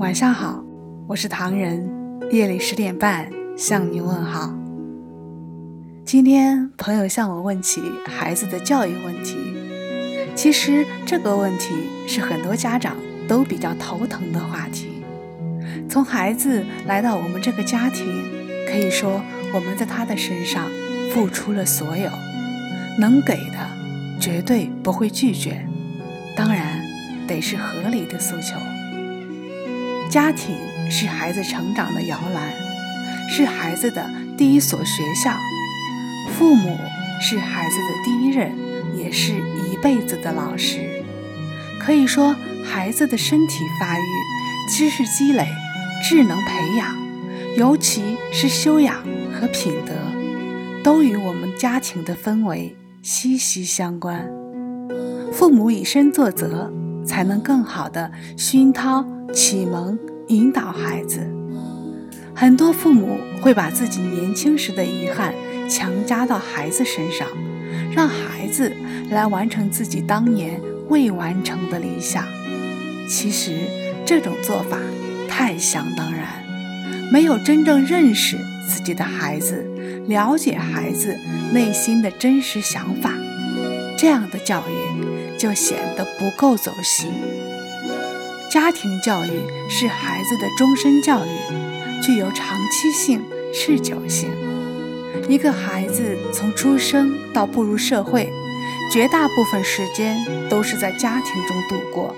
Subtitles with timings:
[0.00, 0.64] 晚上好，
[1.06, 1.86] 我是唐人。
[2.30, 4.50] 夜里十点半向你问好。
[6.06, 9.36] 今天朋友向我问起孩子的教育问题，
[10.34, 11.74] 其实这个问题
[12.08, 12.96] 是很多家长
[13.28, 15.02] 都比较头疼的话题。
[15.86, 18.06] 从孩子来到我们这个家庭，
[18.66, 19.20] 可以说
[19.52, 20.66] 我们在他的身上
[21.12, 22.10] 付出了所有，
[22.98, 23.58] 能给的
[24.18, 25.62] 绝对不会拒绝，
[26.34, 26.82] 当然
[27.26, 28.56] 得是合理的诉求。
[30.10, 30.56] 家庭
[30.90, 32.52] 是孩子成长的摇篮，
[33.28, 34.04] 是孩子的
[34.36, 35.30] 第一所学校。
[36.36, 36.76] 父母
[37.20, 38.52] 是孩子的第一任，
[38.96, 41.04] 也是一辈子的老师。
[41.78, 44.02] 可以说，孩子的身体发育、
[44.68, 45.46] 知识积累、
[46.02, 46.88] 智能培养，
[47.56, 48.96] 尤其是修养
[49.32, 49.92] 和品德，
[50.82, 54.28] 都与我们家庭的氛围息息相关。
[55.32, 56.68] 父母以身作则，
[57.06, 59.06] 才能更好的熏陶。
[59.32, 59.98] 启蒙
[60.28, 61.20] 引导孩子，
[62.34, 65.32] 很多父母会把自己年轻时的遗憾
[65.68, 67.26] 强加到孩子身上，
[67.94, 68.72] 让孩子
[69.10, 72.24] 来完成自己当年未完成的理想。
[73.08, 73.52] 其实
[74.04, 74.78] 这种做法
[75.28, 76.44] 太想当然，
[77.12, 78.36] 没有真正认识
[78.68, 79.64] 自己的孩子，
[80.06, 81.16] 了解孩子
[81.52, 83.14] 内心的真实想法，
[83.96, 87.10] 这样的教育就显得不够走心。
[88.50, 89.30] 家庭教育
[89.68, 93.22] 是孩子的终身教育，具有长期性、
[93.54, 94.28] 持久性。
[95.28, 98.28] 一个孩子从出生到步入社会，
[98.92, 102.12] 绝大部分时间都是在家庭中度过，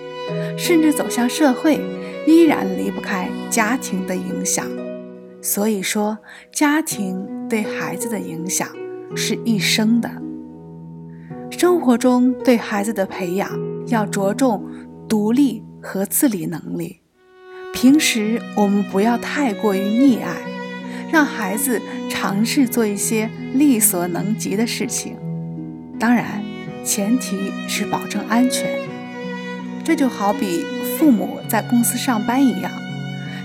[0.56, 1.78] 甚至走向社会，
[2.26, 4.66] 依然离不开家庭的影响。
[5.42, 6.16] 所以说，
[6.50, 8.66] 家庭对孩子的影响
[9.14, 10.10] 是一生的。
[11.50, 13.50] 生活中对孩子的培养
[13.88, 14.64] 要着重
[15.06, 15.62] 独立。
[15.82, 17.00] 和自理能力，
[17.74, 20.36] 平时我们不要太过于溺爱，
[21.10, 25.16] 让孩子尝试做一些力所能及的事情。
[25.98, 26.40] 当然，
[26.84, 28.78] 前提是保证安全。
[29.84, 30.64] 这就好比
[30.96, 32.70] 父母在公司上班一样，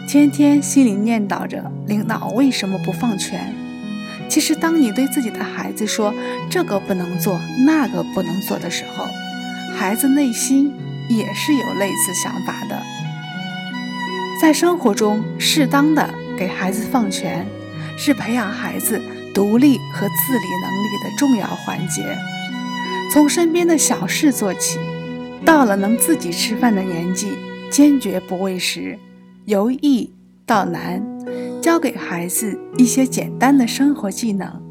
[0.07, 3.51] 天天心里念叨着领导为什么不放权。
[4.29, 6.13] 其实，当你对自己的孩子说
[6.51, 9.05] 这个不能做，那个不能做的时候，
[9.75, 10.71] 孩子内心。
[11.09, 12.81] 也是有类似想法的，
[14.41, 17.45] 在生活中适当的给孩子放权，
[17.97, 19.01] 是培养孩子
[19.33, 22.17] 独立和自理能力的重要环节。
[23.11, 24.79] 从身边的小事做起，
[25.45, 27.37] 到了能自己吃饭的年纪，
[27.71, 28.97] 坚决不喂食。
[29.45, 30.13] 由易
[30.45, 31.01] 到难，
[31.61, 34.61] 教给孩子一些简单的生活技能，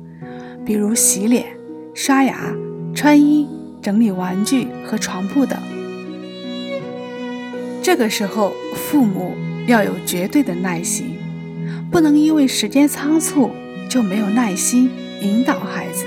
[0.66, 1.46] 比如洗脸、
[1.94, 2.54] 刷牙、
[2.94, 3.48] 穿衣、
[3.80, 5.58] 整理玩具和床铺等。
[7.86, 9.36] 这个时候，父母
[9.68, 11.16] 要有绝对的耐心，
[11.88, 13.52] 不能因为时间仓促
[13.88, 16.04] 就没有耐心引导孩子。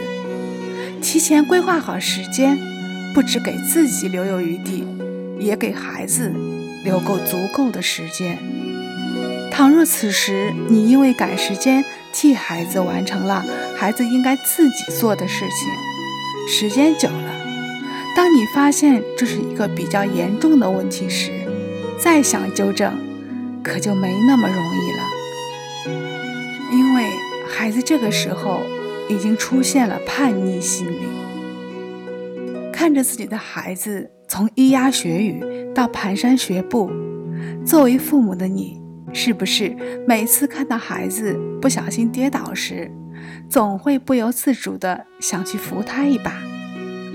[1.01, 2.59] 提前规划好时间，
[3.13, 4.85] 不只给自己留有余地，
[5.39, 6.33] 也给孩子
[6.83, 8.37] 留够足够的时间。
[9.49, 13.45] 倘若此时你因为赶时间替孩子完成了
[13.77, 17.33] 孩子应该自己做的事情，时间久了，
[18.17, 21.31] 当你发现这是一个比较严重的问题时，
[22.01, 22.93] 再想纠正，
[23.61, 25.03] 可就没那么容易了。
[26.71, 27.03] 因为
[27.47, 28.61] 孩子这个时候
[29.09, 31.01] 已经出现了叛逆心理，
[32.71, 35.43] 看着自己的孩子从咿呀学语
[35.75, 36.89] 到蹒跚学步，
[37.65, 38.79] 作为父母的你，
[39.11, 39.75] 是不是
[40.07, 42.89] 每次看到孩子不小心跌倒时，
[43.49, 46.33] 总会不由自主的想去扶他一把，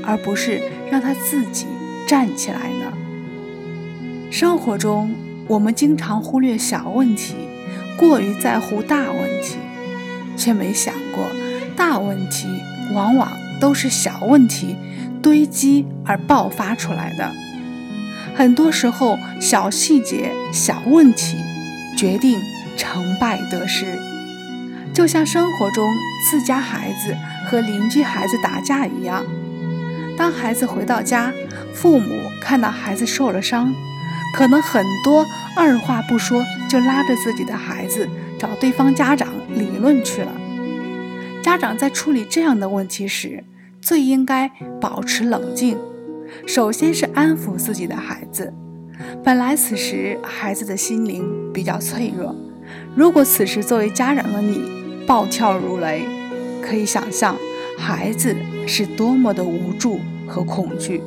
[0.05, 1.67] 而不是让他自己
[2.07, 2.93] 站起来呢？
[4.35, 5.15] 生活中，
[5.47, 7.37] 我们经常忽略小问题，
[7.97, 9.59] 过于在乎大问题，
[10.37, 11.31] 却没想过，
[11.77, 12.49] 大问题
[12.93, 13.31] 往往
[13.61, 14.75] 都是小问题
[15.23, 17.31] 堆积而爆发出来的。
[18.35, 21.37] 很多时候，小细节、小问题
[21.97, 22.37] 决定
[22.77, 23.87] 成败得失。
[24.93, 25.89] 就像生活中
[26.29, 27.17] 自家孩子
[27.47, 29.25] 和邻居孩子打架一样，
[30.19, 31.33] 当孩子回到家，
[31.73, 32.11] 父母
[32.41, 33.73] 看到孩子受了伤。
[34.35, 35.25] 可能很多
[35.57, 40.33] 二话不说就拉着自己的孩子找对方家长理论去了。
[41.41, 43.45] 家长在处理这样的问题时，
[43.81, 44.51] 最应该
[44.81, 45.79] 保持冷静。
[46.47, 48.53] 首先是安抚自己的孩子。
[49.23, 52.35] 本来此时孩子的心灵比较脆弱，
[52.97, 54.69] 如果此时作为家长的你
[55.07, 56.05] 暴跳如雷，
[56.61, 57.37] 可以想象
[57.79, 58.35] 孩子
[58.67, 61.01] 是多么的无助和恐惧。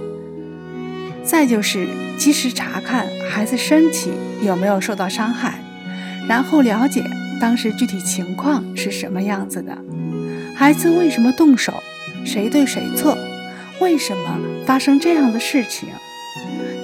[1.27, 1.85] 再就是
[2.17, 5.59] 及时查看孩子身体有没有受到伤害，
[6.25, 7.03] 然后了解
[7.39, 9.77] 当时具体情况是什么样子的，
[10.55, 11.73] 孩子为什么动手，
[12.25, 13.17] 谁对谁错，
[13.81, 15.89] 为什么发生这样的事情。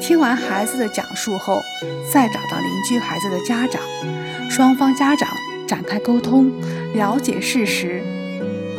[0.01, 1.61] 听完孩子的讲述后，
[2.11, 3.81] 再找到邻居孩子的家长，
[4.49, 5.29] 双方家长
[5.65, 6.51] 展开沟通，
[6.93, 8.03] 了解事实。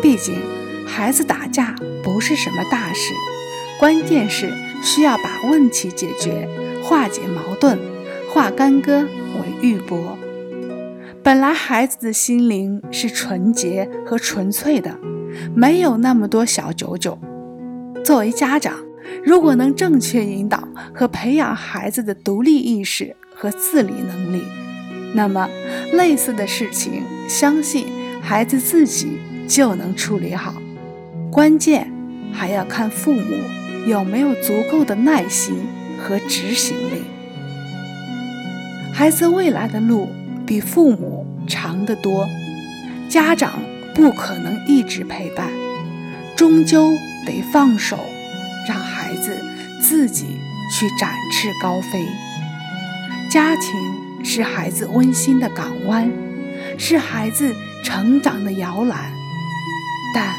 [0.03, 0.35] 毕竟，
[0.87, 3.15] 孩子打架不是什么大事，
[3.81, 4.53] 关键是
[4.85, 6.47] 需要把问题解决，
[6.83, 7.79] 化解矛盾，
[8.31, 9.97] 化干戈为玉帛。
[11.23, 14.95] 本来孩子的心灵是纯洁和纯粹的，
[15.55, 17.19] 没有那么多小九九。
[18.05, 18.75] 作为家长，
[19.25, 24.43] 如果能正确引导和培养孩子的独立意识和自理能力，
[25.15, 25.49] 那么
[25.95, 27.87] 类似的事情，相信
[28.21, 30.55] 孩子自己就能处理好。
[31.33, 31.91] 关键
[32.31, 33.39] 还要看父母
[33.87, 35.67] 有没有足够的耐心
[35.99, 37.03] 和执行力。
[38.93, 40.09] 孩子未来的路
[40.47, 42.27] 比父母长得多，
[43.09, 43.53] 家长
[43.95, 45.49] 不可能一直陪伴，
[46.37, 46.91] 终究
[47.27, 47.99] 得放手。
[48.67, 49.39] 让孩子
[49.83, 50.25] 自己
[50.73, 52.07] 去展翅高飞。
[53.29, 56.11] 家庭是孩子温馨的港湾，
[56.79, 57.55] 是孩子
[57.85, 59.13] 成长的摇篮。
[60.15, 60.35] 但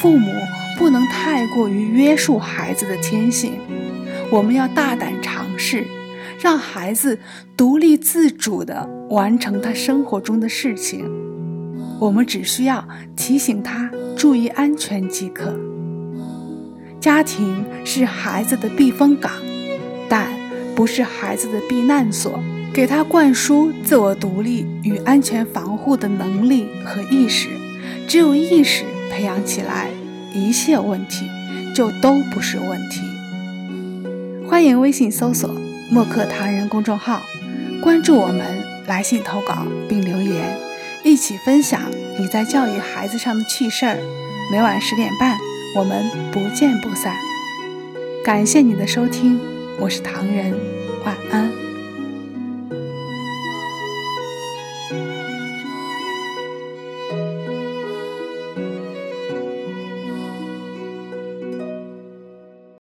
[0.00, 0.32] 父母
[0.76, 3.54] 不能太过于约束孩子的天性，
[4.30, 5.84] 我们要大胆尝试，
[6.38, 7.18] 让孩子
[7.56, 11.08] 独立自主地完成他生活中的事情。
[12.00, 12.86] 我们只需要
[13.16, 15.58] 提醒他注意安全即可。
[17.00, 19.30] 家庭是孩子的避风港，
[20.08, 20.28] 但
[20.74, 22.42] 不是孩子的避难所。
[22.72, 27.48] 给他灌输自我独立与安全防护的能力和意识，
[28.08, 29.90] 只有意识培养起来，
[30.34, 31.30] 一切问题
[31.74, 33.00] 就都不是问题。
[34.48, 35.48] 欢迎微信搜索
[35.90, 37.22] “墨客唐人”公众号，
[37.82, 38.44] 关注我们，
[38.86, 40.58] 来信投稿并留言，
[41.04, 41.80] 一起分享
[42.18, 43.98] 你在教育孩子上的趣事儿。
[44.52, 45.36] 每晚十点半。
[45.76, 47.16] 我们不见不散。
[48.24, 49.40] 感谢你的收听，
[49.80, 50.54] 我是唐人，
[51.04, 51.63] 晚安。